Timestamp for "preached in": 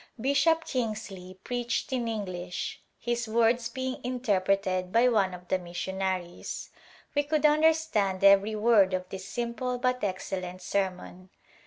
1.43-2.07